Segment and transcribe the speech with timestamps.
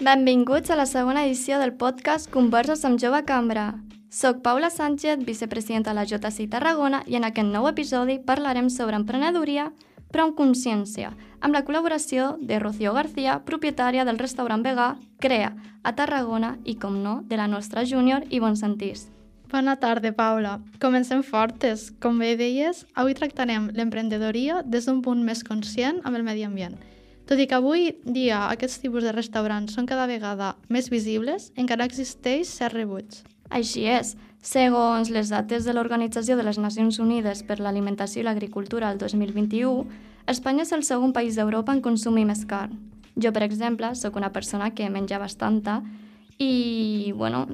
[0.00, 3.74] Benvinguts a la segona edició del podcast Converses amb Jove Cambra.
[4.08, 8.96] Soc Paula Sánchez, vicepresidenta de la JCI Tarragona i en aquest nou episodi parlarem sobre
[8.96, 9.66] emprenedoria,
[10.08, 11.10] però amb consciència,
[11.44, 15.52] amb la col·laboració de Rocío García, propietària del restaurant vegà Crea,
[15.84, 19.10] a Tarragona i, com no, de la nostra júnior i bon sentís.
[19.52, 20.62] Bona tarda, Paula.
[20.80, 21.90] Comencem fortes.
[22.00, 26.80] Com bé deies, avui tractarem l'emprenedoria des d'un punt més conscient amb el medi ambient.
[27.30, 31.86] Tot i que avui dia aquests tipus de restaurants són cada vegada més visibles, encara
[31.86, 33.20] existeix cert rebuig.
[33.54, 34.16] Així és.
[34.42, 39.86] Segons les dates de l'Organització de les Nacions Unides per l'Alimentació i l'Agricultura el 2021,
[40.26, 42.74] Espanya és el segon país d'Europa en consumir més carn.
[43.14, 45.84] Jo, per exemple, sóc una persona que menja bastanta
[46.34, 47.46] i, bueno,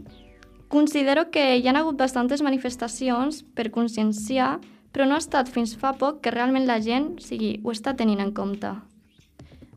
[0.72, 4.54] considero que hi ha hagut bastantes manifestacions per conscienciar,
[4.88, 7.92] però no ha estat fins fa poc que realment la gent, o sigui, ho està
[7.92, 8.78] tenint en compte.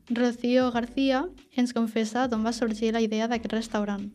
[0.10, 4.10] Rocío García ens confessa d'on va sorgir la idea d'aquest restaurant.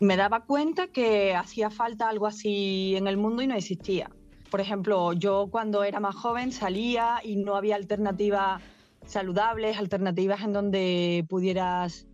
[0.00, 4.10] me daba cuenta que hacía falta algo así en el mundo y no existía.
[4.50, 8.62] Por ejemplo, yo cuando era más joven salía y no había alternativas
[9.06, 12.06] saludables, alternativas en donde pudieras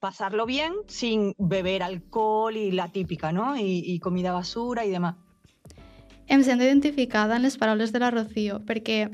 [0.00, 3.56] pasarlo bien sin beber alcohol y la típica, ¿no?
[3.56, 5.16] Y, y comida basura y demás.
[6.26, 9.10] Em sento identificada en les paraules de la Rocío, perquè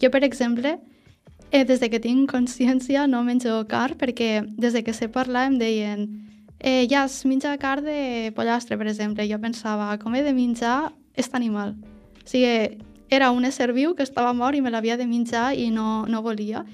[0.00, 0.80] jo, per exemple,
[1.54, 5.46] eh, des de que tinc consciència no menjo car, perquè des de que sé parlar
[5.46, 6.08] em deien
[6.58, 9.28] eh, ja es menja carn de pollastre, per exemple.
[9.30, 11.76] Jo pensava, com he de menjar aquest animal?
[12.24, 15.70] O sigui, era un ésser viu que estava mort i me l'havia de menjar i
[15.70, 16.64] no, no volia.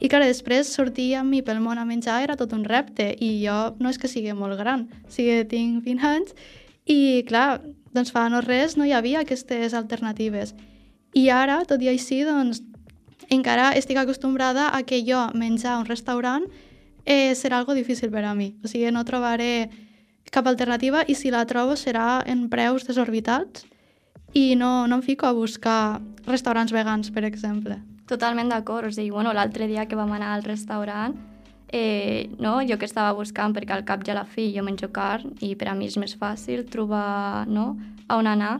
[0.00, 3.34] I clar, després sortir amb mi pel món a menjar era tot un repte i
[3.44, 6.32] jo no és que sigui molt gran, o sigui, tinc 20 anys
[6.88, 7.60] i clar,
[7.92, 10.56] doncs fa no res no hi havia aquestes alternatives.
[11.12, 12.64] I ara, tot i així, doncs
[13.28, 16.46] encara estic acostumbrada a que jo menjar a un restaurant
[17.04, 18.54] eh, serà algo difícil per a mi.
[18.64, 19.70] O sigui, no trobaré
[20.32, 23.66] cap alternativa i si la trobo serà en preus desorbitats
[24.32, 27.76] i no, no em fico a buscar restaurants vegans, per exemple.
[28.08, 31.14] Totalment d'acord, o sigui, bueno, l'altre dia que vam anar al restaurant,
[31.72, 34.92] eh, no, jo que estava buscant, perquè al cap i a la fi jo menjo
[34.92, 37.72] carn i per a mi és més fàcil trobar no,
[38.08, 38.58] a on anar,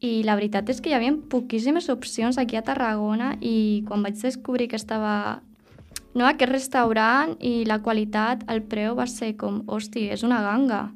[0.00, 4.20] i la veritat és que hi havia poquíssimes opcions aquí a Tarragona i quan vaig
[4.22, 5.42] descobrir que estava
[6.14, 10.88] no, aquest restaurant i la qualitat, el preu va ser com, hosti, és una ganga.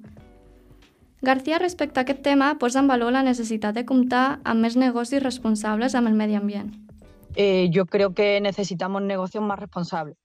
[1.22, 5.22] García, respecte a aquest tema, posa en valor la necessitat de comptar amb més negocis
[5.22, 6.72] responsables amb el medi ambient.
[7.36, 10.16] Eh, yo creo que necesitamos negocios más responsables,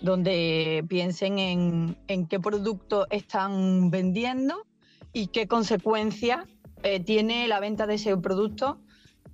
[0.00, 4.64] donde piensen en, en qué producto están vendiendo
[5.12, 6.46] y qué consecuencias
[6.84, 8.78] eh, tiene la venta de ese producto,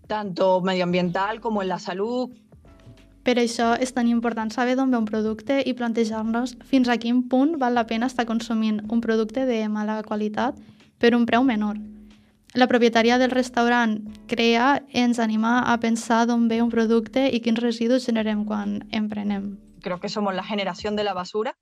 [0.07, 2.31] tanto medioambiental como en la salud,
[3.23, 7.21] Per això és tan important saber d'on ve un producte i plantejar-nos fins a quin
[7.29, 10.57] punt val la pena estar consumint un producte de mala qualitat
[10.99, 11.77] per un preu menor.
[12.57, 17.61] La propietària del restaurant Crea ens anima a pensar d'on ve un producte i quins
[17.61, 19.59] residus generem quan emprenem.
[19.81, 21.57] creo que somos la generación de la basura,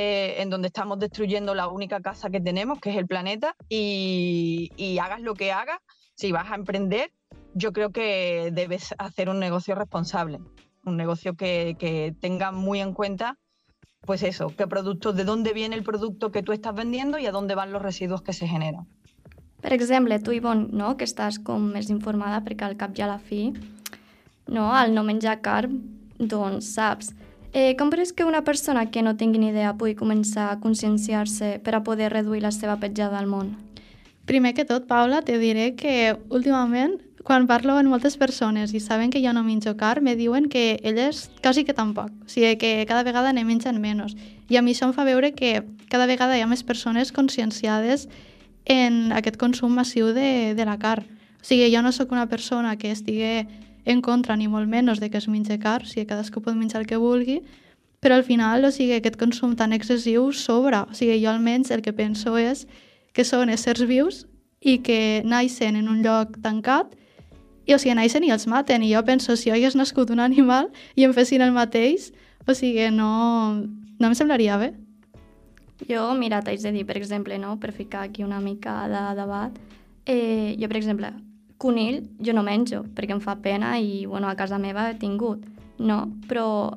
[0.00, 4.70] eh, en donde estamos destruyendo la única casa que tenemos, que es el planeta, y,
[4.76, 5.78] y hagas lo que hagas,
[6.14, 7.12] si vas a emprender,
[7.52, 10.38] yo creo que debes hacer un negocio responsable,
[10.86, 13.36] un negocio que, que tenga muy en cuenta,
[14.06, 17.32] pues eso, qué producto, de dónde viene el producto que tú estás vendiendo y a
[17.32, 18.86] dónde van los residuos que se generan.
[19.60, 20.96] Per exemple, tu, Ivonne, no?
[20.96, 23.50] que estàs com més informada perquè al cap i a la fi,
[24.48, 24.70] no?
[24.72, 25.76] al no menjar carn,
[26.16, 27.12] doncs saps.
[27.52, 31.58] Eh, com creus que una persona que no tingui ni idea pugui començar a conscienciar-se
[31.64, 33.56] per a poder reduir la seva petjada al món?
[34.24, 39.10] Primer que tot, Paula, te diré que últimament, quan parlo amb moltes persones i saben
[39.10, 42.14] que jo no menjo carn, me diuen que elles quasi que tampoc.
[42.22, 44.14] O sigui, que cada vegada ne mengen menys.
[44.48, 48.06] I a mi això em fa veure que cada vegada hi ha més persones conscienciades
[48.64, 51.10] en aquest consum massiu de, de la carn.
[51.42, 53.48] O sigui, jo no sóc una persona que estigui
[53.84, 56.82] en contra ni molt menys de que es mengi carn, o sigui, cadascú pot menjar
[56.82, 57.40] el que vulgui,
[58.00, 60.86] però al final, o sigui, aquest consum tan excessiu sobra.
[60.90, 62.66] O sigui, jo almenys el que penso és
[63.12, 64.24] que són éssers vius
[64.60, 66.96] i que naixen en un lloc tancat
[67.66, 68.82] i o sigui, naixen i els maten.
[68.82, 72.12] I jo penso, si jo hagués nascut un animal i em fessin el mateix,
[72.46, 73.54] O sigui, no,
[73.98, 74.72] no em semblaria bé.
[75.88, 77.56] Jo, mira, t'haig de dir, per exemple, no?
[77.60, 79.56] per ficar aquí una mica de debat,
[80.06, 81.12] eh, jo, per exemple,
[81.60, 85.44] conill jo no menjo perquè em fa pena i bueno, a casa meva he tingut,
[85.78, 86.06] no?
[86.28, 86.72] Però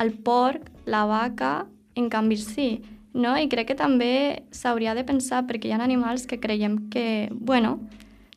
[0.00, 1.66] el porc, la vaca,
[1.96, 2.70] en canvi sí,
[3.12, 3.36] no?
[3.36, 7.78] I crec que també s'hauria de pensar perquè hi ha animals que creiem que, bueno,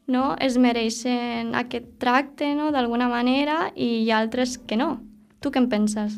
[0.09, 0.35] no?
[0.39, 2.71] es mereixen aquest tracte no?
[2.75, 4.97] d'alguna manera i hi ha altres que no.
[5.39, 6.17] Tu què en penses?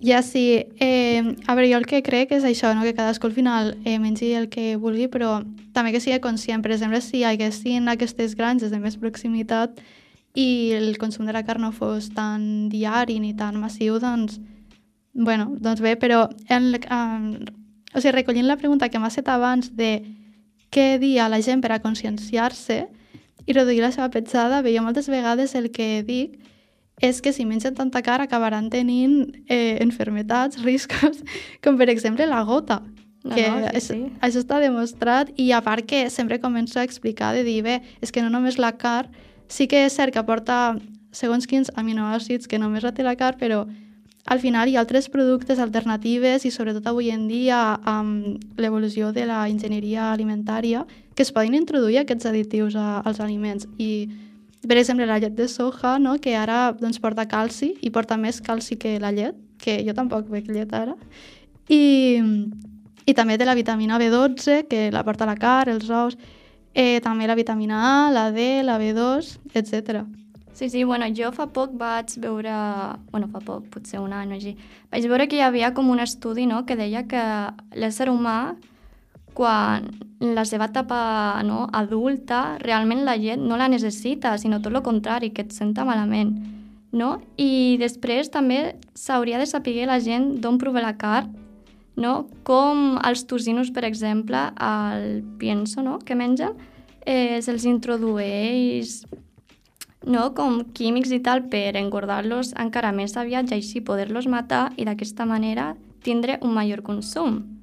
[0.00, 2.84] Ja sí, eh, a veure, jo el que crec és això, no?
[2.86, 5.40] que cadascú al final eh, mengi el que vulgui, però
[5.74, 6.62] també que sigui conscient.
[6.62, 9.80] Per exemple, si hi haguessin aquestes granges de més proximitat
[10.38, 14.38] i el consum de la carn no fos tan diari ni tan massiu, doncs,
[15.14, 17.50] bueno, doncs bé, però en, eh,
[17.90, 19.96] o sigui, recollint la pregunta que m'ha fet abans de
[20.70, 22.84] què dir a la gent per a conscienciar-se
[23.48, 26.38] i reduir la seva petjada, jo moltes vegades el que dic
[27.00, 31.22] és que si mengen tanta carn acabaran tenint eh, enfermetats, riscos,
[31.64, 32.82] com per exemple la gota.
[33.24, 33.98] No, que no, sí, és, sí.
[34.22, 38.14] això està demostrat i a part que sempre començo a explicar de dir, bé, és
[38.14, 39.10] que no només la carn,
[39.50, 40.78] sí que és cert que aporta
[41.10, 43.64] segons quins aminoàcids que només la té la carn, però
[44.28, 47.58] al final hi ha altres productes alternatives i sobretot avui en dia
[47.88, 50.84] amb l'evolució de la enginyeria alimentària
[51.16, 54.08] que es poden introduir aquests additius a, als aliments i
[54.66, 56.16] per exemple, la llet de soja, no?
[56.18, 60.26] que ara doncs, porta calci i porta més calci que la llet, que jo tampoc
[60.32, 60.96] bec llet ara,
[61.68, 62.18] i,
[63.06, 66.16] i també té la vitamina B12, que la porta la carn, els ous,
[66.74, 70.02] eh, també la vitamina A, la D, la B2, etc.
[70.58, 72.54] Sí, sí, bueno, jo fa poc vaig veure,
[73.12, 74.56] bueno, fa poc, potser un any o així,
[74.90, 77.22] vaig veure que hi havia com un estudi, no?, que deia que
[77.78, 78.56] l'ésser humà
[79.38, 79.86] quan
[80.18, 85.30] la seva etapa no, adulta, realment la llet no la necessita, sinó tot el contrari,
[85.30, 86.34] que et senta malament.
[86.90, 87.18] No?
[87.38, 91.30] I després també s'hauria de saber la gent d'on prové la carn,
[91.94, 92.26] no?
[92.42, 95.98] com els tocinos, per exemple, al pienso no?
[96.02, 96.56] que mengen,
[97.06, 99.04] eh, se'ls introdueix
[100.02, 100.32] no?
[100.34, 105.28] com químics i tal per engordar-los encara més aviat i així poder-los matar i d'aquesta
[105.28, 107.57] manera tindre un major consum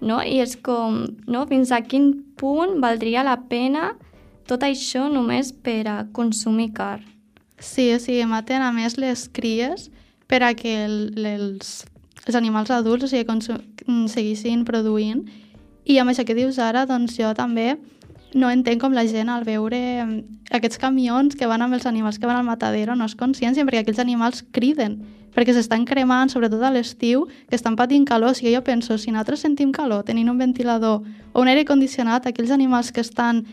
[0.00, 0.20] no?
[0.22, 1.44] I és com, no?
[1.50, 3.94] Fins a quin punt valdria la pena
[4.48, 7.04] tot això només per a consumir carn?
[7.60, 9.90] Sí, o sigui, maten a més les cries
[10.30, 10.96] per a que el,
[11.28, 11.84] els,
[12.26, 13.60] els animals adults o sigui, consum,
[14.08, 15.26] seguissin produint.
[15.84, 17.74] I amb això que dius ara, doncs jo també
[18.34, 19.78] no entenc com la gent al veure
[20.50, 23.82] aquests camions que van amb els animals que van al matadero no es consciencien perquè
[23.84, 25.00] aquells animals criden
[25.34, 28.32] perquè s'estan cremant, sobretot a l'estiu, que estan patint calor.
[28.32, 32.26] O sigui, jo penso, si nosaltres sentim calor tenint un ventilador o un aire condicionat,
[32.26, 33.44] aquells animals que estan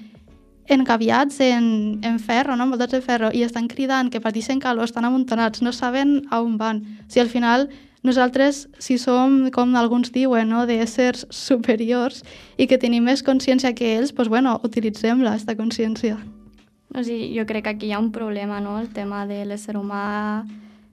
[0.67, 2.65] engaviats en, en ferro, no?
[2.65, 6.57] envoltats de ferro, i estan cridant que pateixen calor, estan amuntonats, no saben a on
[6.57, 6.81] van.
[7.05, 7.69] O sigui, al final,
[8.07, 10.65] nosaltres, si som, com alguns diuen, no?
[10.69, 12.23] d'éssers superiors
[12.57, 16.17] i que tenim més consciència que ells, doncs, bueno, utilitzem-la, aquesta consciència.
[16.95, 19.75] No, sí, jo crec que aquí hi ha un problema, no?, el tema de l'ésser
[19.75, 20.45] humà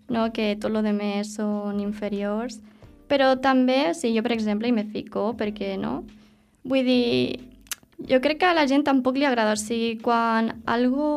[0.09, 0.33] no?
[0.33, 2.61] que tot lo demés són inferiors.
[3.09, 6.03] Però també, sí, jo per exemple, hi me fico, perquè no?
[6.65, 7.41] Vull dir,
[8.09, 11.09] jo crec que a la gent tampoc li agrada, o sigui, quan algo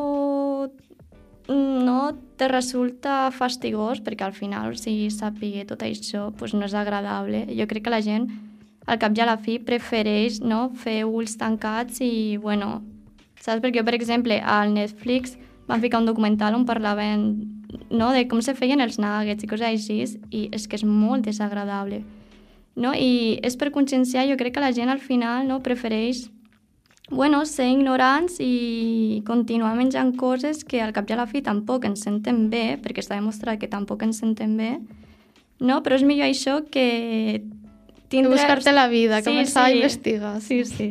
[1.48, 7.46] no te resulta fastigós, perquè al final, sigui, sàpiga tot això, pues no és agradable.
[7.56, 8.28] Jo crec que la gent,
[8.86, 12.82] al cap i a la fi, prefereix no, fer ulls tancats i, bueno,
[13.40, 13.62] saps?
[13.64, 15.36] Perquè, per exemple, al Netflix
[15.68, 17.26] van ficar un documental on parlaven
[17.90, 18.12] no?
[18.12, 20.00] de com se feien els nuggets i coses així,
[20.30, 22.02] i és que és molt desagradable.
[22.78, 22.94] No?
[22.94, 26.28] I és per conscienciar, jo crec que la gent al final no, prefereix
[27.10, 31.86] bueno, ser ignorants i continuar menjant coses que al cap i a la fi tampoc
[31.88, 34.74] ens senten bé, perquè està demostrat que tampoc ens senten bé,
[35.60, 35.80] no?
[35.82, 37.44] però és millor això que
[38.12, 38.34] tindre...
[38.34, 39.72] Buscar-te la vida, sí, començar sí.
[39.72, 40.34] a investigar.
[40.44, 40.90] Sí, sí.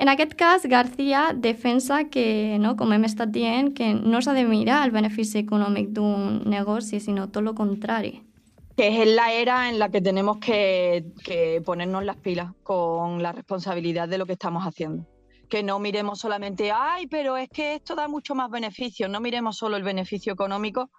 [0.00, 4.46] En aquest cas, García defensa que, no, com hem estat dient, que no s'ha de
[4.48, 8.22] mirar el benefici econòmic d'un negoci, sinó tot lo contrari.
[8.76, 13.32] Que es la era en la que tenemos que, que ponernos las pilas con la
[13.32, 15.06] responsabilidad de lo que estamos haciendo.
[15.48, 19.56] Que no miremos solamente, ay, pero es que esto da mucho más beneficio, no miremos
[19.56, 20.90] solo el beneficio económico,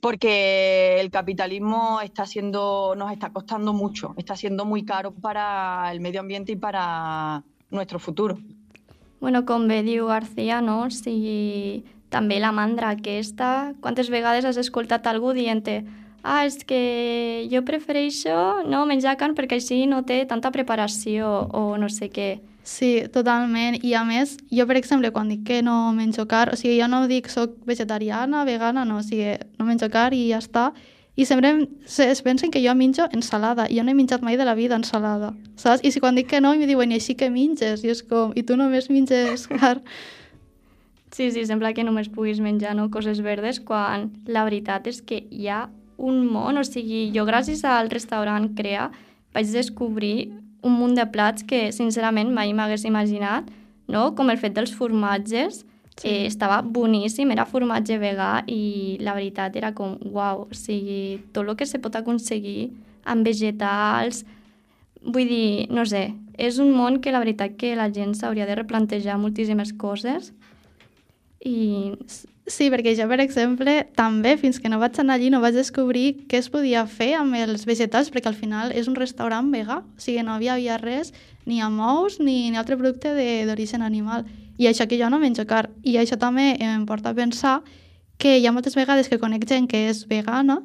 [0.00, 6.00] porque el capitalismo está siendo, nos está costando mucho, está siendo muy caro para el
[6.00, 8.38] medio ambiente y para nuestro futuro.
[9.18, 10.90] Bueno, com bé diu García, no?
[10.92, 15.64] Sigui, també la mandra aquesta, quantes vegades has escoltat algú dient
[16.26, 18.34] ah, és que jo prefereixo
[18.66, 22.40] no menjar carn perquè així no té tanta preparació o no sé què.
[22.66, 23.76] Sí, totalment.
[23.86, 26.88] I a més, jo, per exemple, quan dic que no menjo carn, o sigui, jo
[26.90, 30.72] no dic soc vegetariana, vegana, no, o sigui, no menjo carn i ja està.
[31.16, 34.20] i sempre em- se- es pensen que jo menjo ensalada i jo no he menjat
[34.20, 35.80] mai de la vida ensalada, saps?
[35.82, 37.84] I si quan dic que no, em diuen, i així que menges?
[37.84, 39.80] I és com, i tu només menges carn?
[41.16, 45.22] Sí, sí, sembla que només puguis menjar no, coses verdes quan la veritat és que
[45.30, 45.62] hi ha
[45.96, 48.90] un món, o sigui, jo gràcies al restaurant Crea
[49.34, 50.32] vaig descobrir
[50.66, 53.48] un munt de plats que sincerament mai m'hagués imaginat,
[53.88, 54.10] no?
[54.16, 55.62] com el fet dels formatges,
[55.96, 56.08] sí.
[56.08, 61.46] eh, estava boníssim, era formatge vegà i la veritat era com, uau, o sigui, tot
[61.46, 62.72] el que se pot aconseguir
[63.06, 64.24] amb vegetals,
[65.06, 68.56] vull dir, no sé, és un món que la veritat que la gent s'hauria de
[68.58, 70.32] replantejar moltíssimes coses
[71.44, 71.96] i
[72.46, 76.28] Sí, perquè jo, per exemple, també, fins que no vaig anar allí, no vaig descobrir
[76.30, 79.98] què es podia fer amb els vegetals, perquè al final és un restaurant vegà, o
[79.98, 81.10] sigui, no hi havia res,
[81.44, 84.28] ni amb ous, ni, ni altre producte d'origen animal.
[84.62, 85.74] I això que jo no menjo carn.
[85.82, 87.56] I això també em porta a pensar
[88.16, 90.60] que hi ha moltes vegades que conec gent que és vegana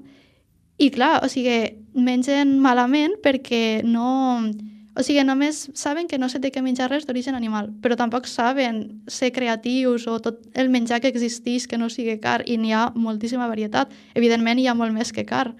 [0.77, 4.51] i, clar, o sigui, mengen malament perquè no...
[4.91, 8.27] O sigui, només saben que no se té que menjar res d'origen animal, però tampoc
[8.27, 12.73] saben ser creatius o tot el menjar que existeix que no sigui car i n'hi
[12.75, 13.93] ha moltíssima varietat.
[14.19, 15.53] Evidentment hi ha molt més que car.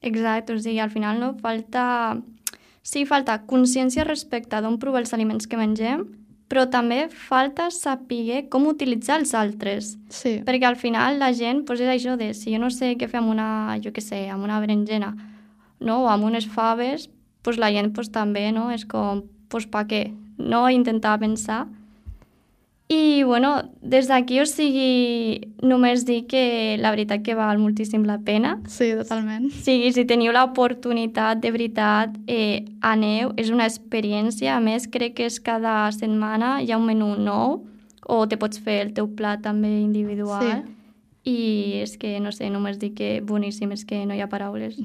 [0.00, 2.20] Exacte, o sigui, al final no falta...
[2.86, 6.06] Sí, falta consciència respecte d'on provar els aliments que mengem,
[6.50, 9.92] però també falta saber com utilitzar els altres.
[10.08, 13.10] Sí, Perquè al final la gent, pues, és això de, si jo no sé què
[13.10, 15.12] fer amb una, jo què sé, amb una berenjena,
[15.78, 16.00] no?
[16.06, 17.10] o amb unes faves,
[17.42, 18.70] pues la gent pues, també, no?
[18.70, 20.10] És com, pues pa què?
[20.38, 20.68] No?
[20.70, 21.66] Intentar pensar.
[22.90, 28.16] I, bueno, des d'aquí, o sigui, només dir que la veritat que val moltíssim la
[28.18, 28.56] pena.
[28.66, 29.46] sí, totalment.
[29.46, 34.56] O sigui, si teniu l'oportunitat, de veritat, eh, aneu, és una experiència.
[34.56, 37.60] A més, crec que és cada setmana hi ha un menú nou
[38.10, 40.42] o te pots fer el teu plat també individual.
[40.42, 40.79] Sí.
[41.24, 44.78] I és que, no sé, només dic que boníssim, és que no hi ha paraules.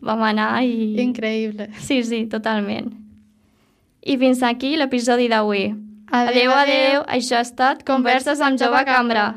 [0.00, 0.94] Vam anar i...
[1.02, 1.70] Increïble.
[1.82, 2.92] Sí, sí, totalment.
[4.00, 5.70] I fins aquí l'episodi d'avui.
[6.10, 7.02] Adéu, adéu, adéu.
[7.06, 9.28] Això ha estat Converses amb Jove Cambra.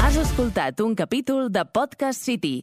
[0.00, 2.62] Has escoltat un capítol de Podcast City,